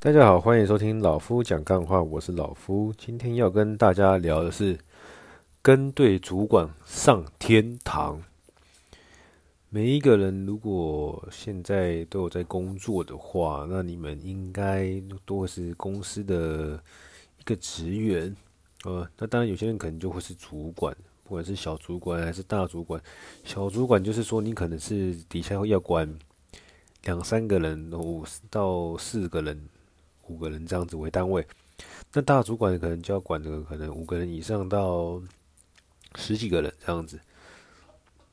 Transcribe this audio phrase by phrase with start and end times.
[0.00, 2.94] 大家好，欢迎收听老夫讲干话，我是老夫。
[2.96, 4.78] 今天要跟大家聊的是
[5.60, 8.22] 跟对主管上天堂。
[9.68, 16.80] 每一个人如果现在都有在工作的话，那你们应该都会是公司的
[17.40, 18.36] 一个职员。
[18.84, 23.02] 呃，那当然有些人可能就会是主管，不管是小主管还是大主管。
[23.42, 26.08] 小主管就是说你可能是底下要管
[27.02, 29.60] 两三个人，五到四个人。
[30.28, 31.46] 五个人这样子为单位，
[32.12, 35.20] 那大主管可能就要管的可能五个人以上到
[36.16, 37.18] 十几个人这样子。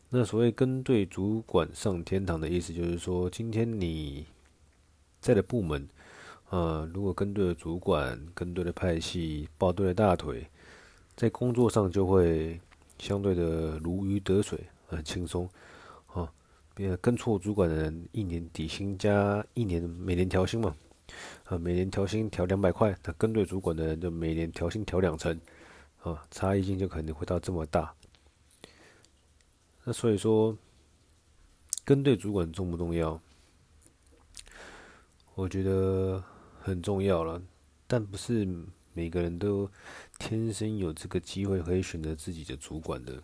[0.10, 4.26] 那所谓跟对主管上天堂的意思，就是说今天你
[5.20, 5.88] 在的部门，
[6.50, 10.48] 呃，如果跟对了主管，跟对了派系，抱对了大腿，
[11.18, 12.60] 在工作上就会
[13.00, 15.50] 相对的如鱼得水，很轻松。
[16.14, 16.32] 啊，
[16.74, 20.74] 别跟错主管的人，一年底薪加一年每年调薪嘛。
[21.46, 25.40] 啊，每年调薪调两百块，他跟对主管的人就每年调薪调两成，
[26.02, 27.94] 啊，差异性就可能会到这么大。
[29.84, 30.58] 那所以说，
[31.84, 33.22] 跟对主管重不重要？
[35.36, 36.24] 我觉得
[36.62, 37.42] 很重要了，
[37.86, 38.48] 但不是
[38.94, 39.70] 每个人都
[40.18, 43.22] 天生有这个机会可以选择自己的主管的。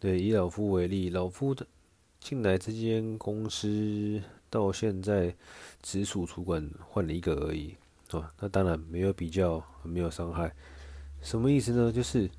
[0.00, 1.66] 对，以老夫为例，老夫的
[2.20, 4.22] 进来这间公司。
[4.54, 5.34] 到现在，
[5.82, 7.74] 直属主管换了一个而已，
[8.12, 10.54] 啊，那当然没有比较，没有伤害，
[11.20, 11.90] 什么意思呢？
[11.90, 12.30] 就是，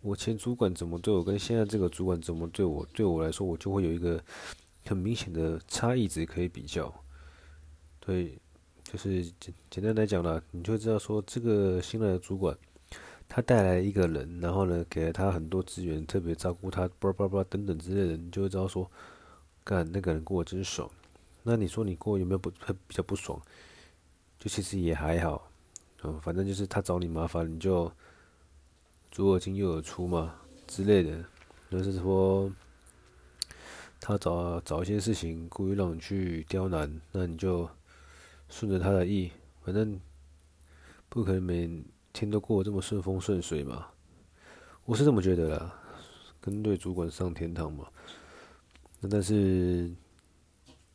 [0.00, 4.18] 我前主管怎么对我，跟现在这个主管怎么对我，对我来说，我就会有一个
[4.86, 6.90] 很明显的差异值可以比较。
[8.00, 8.38] 对，
[8.82, 12.56] 就是简简单来讲啦，你就知道说，这个新来的主管，
[13.28, 18.90] 他带来一个人，然后呢，给了他很多资源，特别照顾他，叭叭叭等等之类的，你就会知道说，
[19.62, 20.90] 干那个人过得真爽。
[21.46, 23.38] 那你说你过有没有不比较不爽？
[24.38, 25.50] 就其实也还好，
[26.02, 27.92] 嗯，反正就是他找你麻烦，你就
[29.10, 30.34] 左耳进右耳出嘛
[30.66, 31.22] 之类的。
[31.70, 32.50] 就是说
[34.00, 37.68] 他找找一些事情故意让你去刁难，那你就
[38.48, 39.30] 顺着他的意，
[39.62, 40.00] 反正
[41.10, 41.84] 不可能每
[42.14, 43.88] 天都过得这么顺风顺水嘛。
[44.86, 45.78] 我是这么觉得啦，
[46.40, 47.86] 跟对主管上天堂嘛。
[49.00, 49.90] 那但是。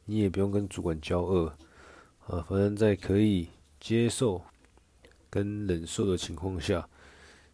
[0.09, 1.55] 你也不用跟主管交恶，
[2.25, 3.47] 啊，反正在可以
[3.79, 4.41] 接受
[5.29, 6.89] 跟忍受的情况下，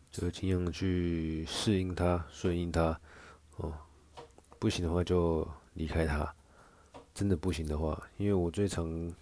[0.10, 2.98] 就尽量去适应他、顺应他，
[3.58, 3.74] 哦，
[4.58, 6.34] 不行的话就离开他。
[7.14, 9.14] 真的不行的话，因为我最常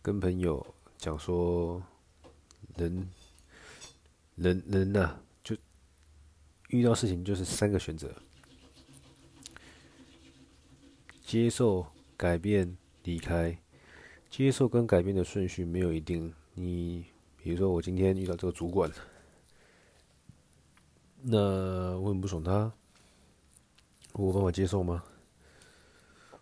[0.00, 0.64] 跟朋友
[0.96, 1.82] 讲说，
[2.76, 3.08] 人，
[4.36, 5.56] 人，人呐，就
[6.68, 8.08] 遇到事情就是三个选择。
[11.28, 12.74] 接受、改变、
[13.04, 13.54] 离开。
[14.30, 16.32] 接受跟改变的顺序没有一定。
[16.54, 17.04] 你
[17.36, 18.90] 比如说，我今天遇到这个主管，
[21.20, 22.72] 那我很不爽他，
[24.14, 25.04] 我有办法接受吗？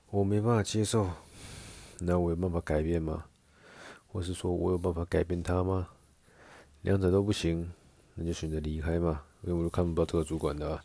[0.08, 1.10] 我没办法接受，
[1.98, 3.24] 那我有办法改变吗？
[4.06, 5.88] 或是说我有办法改变他吗？
[6.82, 7.68] 两者都不行，
[8.14, 10.84] 那就选择离开嘛，因为我都看不到这个主管的啊。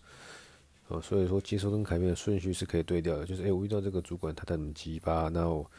[0.91, 5.72] 哦，所以说接受跟改变的顺序是可以对调的，就是诶、我遇到这个主管，他很鸡巴，那我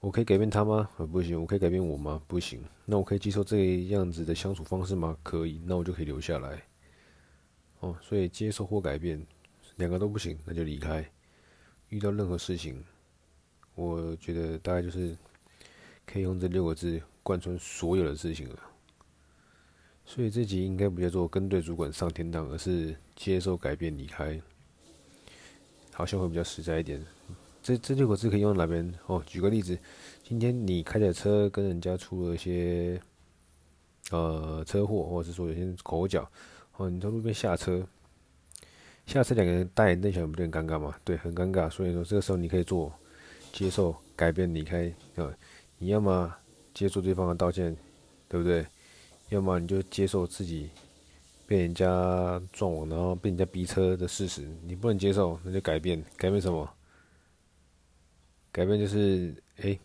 [0.00, 0.88] 我可以改变他吗？
[1.12, 2.20] 不行，我可以改变我吗？
[2.26, 5.14] 不行，那我可以接受这样子的相处方式吗？
[5.22, 6.62] 可以，那我就可以留下来。
[7.80, 9.22] 哦，所以接受或改变，
[9.76, 11.06] 两个都不行，那就离开。
[11.90, 12.82] 遇到任何事情，
[13.74, 15.14] 我觉得大概就是
[16.06, 18.58] 可以用这六个字贯穿所有的事情了。
[20.04, 24.40] 所以这集应该不叫做跟对主管上天堂，而是接受改变离开，
[25.92, 27.02] 好像会比较实在一点。
[27.62, 28.92] 这这六个字可以用哪边？
[29.06, 29.78] 哦，举个例子，
[30.24, 33.00] 今天你开着车跟人家出了一些
[34.10, 36.28] 呃车祸，或者是说有些口角，
[36.76, 37.86] 哦，你从路边下车，
[39.06, 40.94] 下车两个人大眼瞪小眼，不就很尴尬吗？
[41.04, 41.70] 对，很尴尬。
[41.70, 42.92] 所以说这个时候你可以做
[43.52, 45.32] 接受改变离开啊，
[45.78, 46.34] 你要么
[46.74, 47.76] 接受对方的道歉，
[48.28, 48.66] 对不对？
[49.32, 50.68] 要么你就接受自己
[51.46, 56.04] 被人家撞我，然后被人家逼车的事实，你不能接受，那就改变。
[56.18, 56.70] 改变什么？
[58.52, 59.78] 改变就是，哎、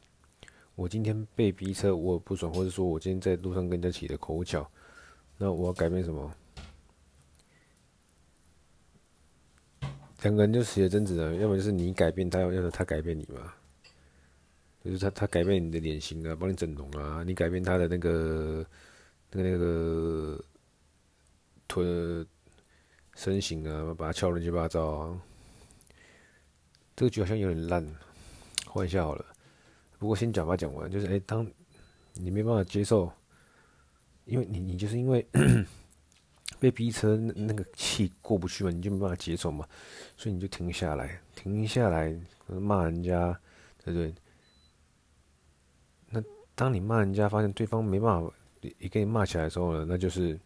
[0.76, 4.70] 我今天被逼车，我不爽，或者说我今天在路上跟人家起了口角，
[5.38, 6.34] 那我要改变什么？
[10.24, 13.54] 两个人就起了争执了，要么就是你改变他，要么他改变你嘛。
[14.84, 18.66] 就是他他改变你的脸型啊，帮你整容啊，你改变他的那个。
[19.32, 20.44] 那个那个
[21.68, 21.86] 腿
[23.16, 25.22] 身形啊，把它翘乱七八糟啊，
[26.96, 27.86] 这个局好像有点烂，
[28.66, 29.26] 换一下好了。
[30.00, 31.46] 不过先讲吧，讲完就是，哎、当
[32.14, 33.12] 你没办法接受，
[34.26, 35.26] 因为你你就是因为
[36.60, 39.68] 被逼车那那个气过不去嘛，你就没办法接受嘛，
[40.16, 42.16] 所以你就停下来，停下来
[42.48, 43.40] 骂人家，
[43.84, 44.14] 对不对？
[46.10, 46.24] 那
[46.56, 50.40] 当你骂人家，发现对方没办法也给你骂起来的时候呢，那就是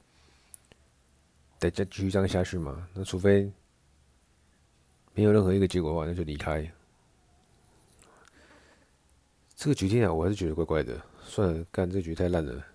[1.60, 2.88] 得再继续这样下去嘛。
[2.94, 3.52] 那除非
[5.14, 6.70] 没有任何一个结果的话，那就离开。
[9.56, 11.00] 这个决定啊，我还是觉得怪怪的。
[11.24, 12.66] 算了，干这局太烂了。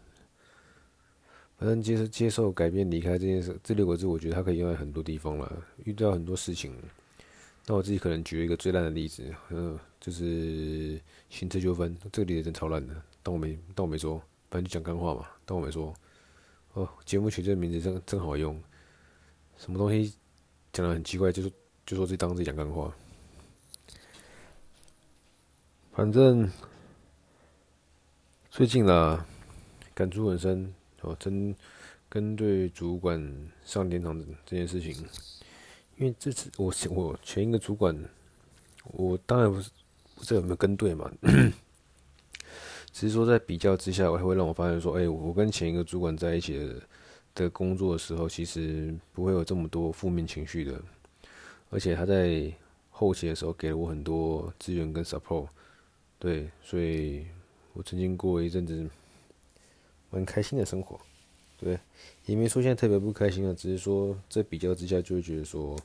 [1.58, 5.66] 反正接受接受改变离开这件事，这六个字，我觉得它可以用在很多地方了。
[5.84, 6.72] 遇到很多事情，
[7.66, 12.94] 那我自己可能举一个最烂的例子，嗯，就是行车纠纷，这个例子真超烂的。
[13.22, 14.22] 当我没当我没说，
[14.56, 15.28] 反正就讲干话嘛。
[15.44, 15.94] 当我没说，
[16.72, 18.58] 哦，节目取这个名字真真好用。
[19.58, 20.14] 什么东西
[20.72, 21.52] 讲得很奇怪，就说
[21.84, 22.90] 就说自己当自己讲干话。
[25.92, 26.50] 反正。
[28.48, 29.26] 最近啦，
[29.92, 30.72] 感触很深
[31.02, 31.54] 哦，真
[32.08, 33.20] 跟对主管
[33.62, 34.92] 上电堂这件事情，
[35.98, 37.94] 因为这次我我前一个主管，
[38.84, 39.70] 我当然不是
[40.14, 41.12] 不知道有没有跟对嘛，
[42.96, 46.58] 只是说在比较之下，我还会让我发现说，哎、我跟前一个主管在一起
[47.34, 50.80] 的工作的时候，其实不会有这么多负面情绪的，
[51.68, 52.50] 而且他在
[52.88, 55.46] 后期的时候给了我很多资源跟 support，
[56.18, 57.26] 对，所以。
[57.74, 58.88] 我曾经过一阵子
[60.08, 60.98] 蛮开心的生活，
[61.58, 61.78] 对，
[62.24, 65.78] 也没说现特别不开心啊，只是说在比较之下就会觉得说，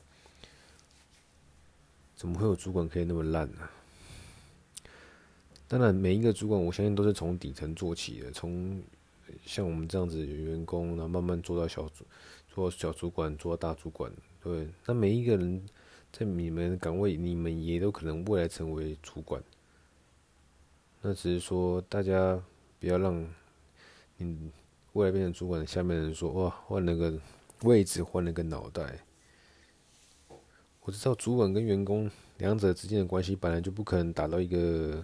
[2.16, 3.58] 怎么会有主管可以那么烂呢？
[5.72, 8.78] 当然，每一个主管我相信都是从底层做起的，从
[9.42, 12.04] 像我们这样子员工，然后慢慢做到小主，
[12.46, 14.68] 做小主管，做到大主管，对。
[14.84, 15.64] 那每一个人
[16.12, 19.42] 在你们岗位，你们也都可能未来成为主管。
[21.00, 22.38] 那只是说，大家
[22.78, 23.26] 不要让
[24.18, 24.50] 你
[24.92, 27.18] 未来变成主管，下面的人说哇，换了个
[27.62, 28.98] 位置，换了个脑袋。
[30.82, 35.02] 我知道主管跟员工两者之间的关系本来就不可能达到一个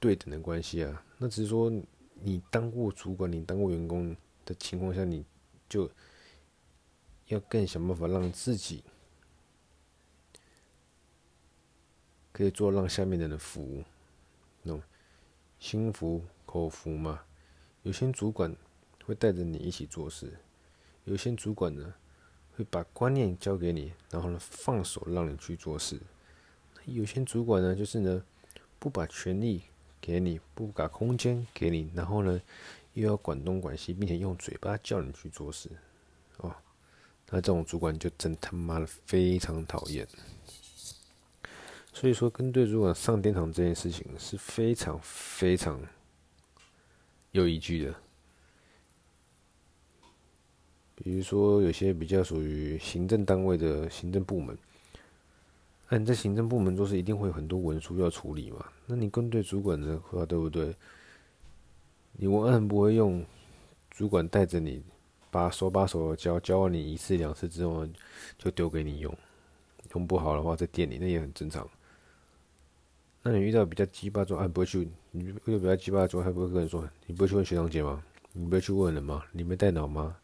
[0.00, 1.04] 对等的关系啊。
[1.18, 1.70] 那只是说，
[2.14, 5.24] 你当过主管，你当过员工的情况下，你
[5.68, 5.88] 就
[7.26, 8.82] 要更想办法让自己。
[12.32, 13.84] 可以做让下面的人服务，
[14.62, 14.82] 那种
[15.58, 17.20] 心服口服嘛。
[17.82, 18.56] 有些主管
[19.04, 20.32] 会带着你一起做事，
[21.04, 21.92] 有些主管呢
[22.56, 26.00] 会把观念交给你，然后呢放手让你去做事。
[26.86, 28.24] 有些主管呢就是呢
[28.78, 29.64] 不把权力
[30.00, 32.40] 给你，不把空间给你，然后呢
[32.94, 35.68] 又要管东管西，并且用嘴巴叫你去做事。
[36.38, 36.54] 哦，
[37.28, 40.06] 那这种主管就真他妈的非常讨厌。
[41.92, 45.80] 所以说，跟对主管上电堂这件事情是非常非常
[47.32, 47.94] 有依据的。
[50.94, 54.56] 比如说，有些比较属于行政单位的行政部门，
[55.92, 58.64] 那你在行政部门做事，一定会有很多文书要处理嘛。
[58.86, 60.72] 那你跟对主管的话，对不对？
[62.12, 63.24] 你文案不会用
[63.90, 64.84] 主管带着你，
[65.32, 67.84] 把手把手的教，教完你一次两次之后，
[68.38, 69.12] 就丢给你用。
[69.94, 71.68] 用不好的话，在店里那也很正常。
[73.24, 74.88] 那你遇到比较鸡巴的，还不会去？
[75.10, 76.88] 你遇到比较鸡巴的时候，还不会跟人说？
[77.06, 78.00] 你不会去问学长姐吗？
[78.32, 79.24] 你不会去问人吗？
[79.32, 80.16] 你没带脑吗？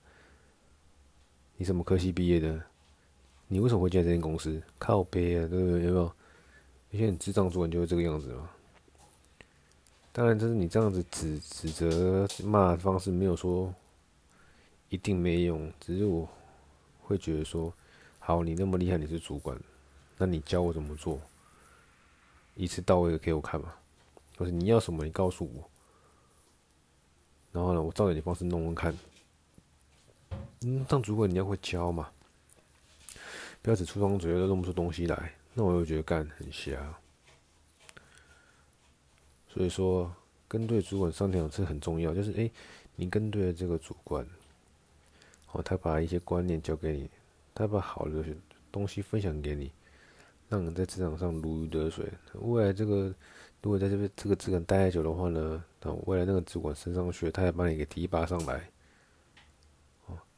[1.57, 2.63] 你什么科系毕业的？
[3.49, 4.61] 你为什么会进这间公司？
[4.79, 5.85] 靠北啊，对不对？
[5.85, 6.13] 有没有？
[6.91, 8.51] 有些人智障主管就会这个样子嘛。
[10.13, 13.73] 当然，就是你这样子指指责骂的方式，没有说
[14.89, 16.29] 一定没用，只是我
[17.03, 17.73] 会觉得说，
[18.19, 19.59] 好，你那么厉害，你是主管，
[20.17, 21.21] 那你教我怎么做？
[22.55, 23.75] 一次到位的给我看嘛，
[24.39, 25.71] 或者你要什么，你告诉我。
[27.53, 28.97] 然后呢，我照着你方式弄弄看。
[30.63, 32.09] 嗯，当主管你要会教嘛，
[33.67, 36.97] 不要只出张嘴又弄不出东西来，那我又觉得干很瞎。
[39.49, 40.15] 所以说，
[40.47, 42.49] 跟对主管上电堂是很重要，就是诶、
[42.95, 44.25] 你跟对了这个主管，
[45.51, 47.11] 哦，他把一些观念教给你，
[47.53, 48.25] 他把好的
[48.71, 49.73] 东西分享给你。
[50.49, 52.07] 让你在职场上如鱼得水。
[52.35, 53.13] 未来这个，
[53.63, 58.71] 如果在这边这个职场待太久的话呢，那未来那个主管升上去，他也把你给提拔上来。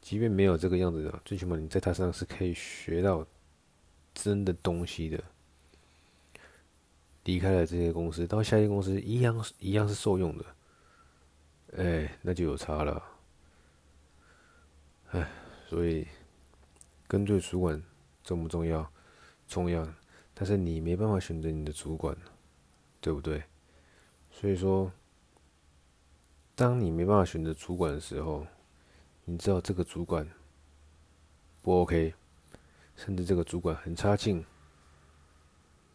[0.08, 3.26] 即便没有这个样子的，最起码你在他身上是可以学到
[4.14, 5.22] 真的东西的。
[7.24, 10.46] 离开了这些公司，到下一个公司一样一样是受用的。
[11.76, 13.04] 哎，那就有差了。
[15.10, 15.30] 哎，
[15.68, 16.08] 所以
[17.06, 17.82] 跟对主管
[18.24, 18.90] 重不重要？
[19.46, 19.86] 重要。
[20.32, 22.16] 但是你没办法选择你的主管，
[23.02, 23.42] 对不对？
[24.30, 24.90] 所以说，
[26.54, 28.46] 当你没办法选择主管的时候，
[29.30, 30.26] 你知道这个主管
[31.60, 32.14] 不 OK，
[32.96, 34.42] 甚至这个主管很差劲，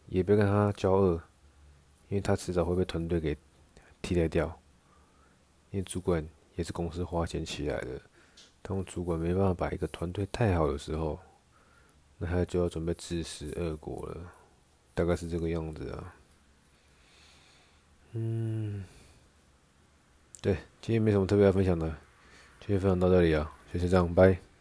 [0.05, 1.13] 也别跟他交恶，
[2.09, 3.35] 因为他迟早会被团队给
[4.03, 4.59] 替代掉。
[5.71, 6.23] 因为主管
[6.53, 7.99] 也是公司花钱起来的，
[8.61, 11.19] 当主管没办法把一个团队带好的时候，
[12.19, 14.31] 那他就要准备自食恶果了，
[14.93, 16.15] 大概是这个样子啊。
[18.11, 18.85] 嗯，
[20.39, 21.97] 对，今天没什么特别要分享的，
[22.65, 24.52] 今天分享到这里啊，谢谢这样，拜。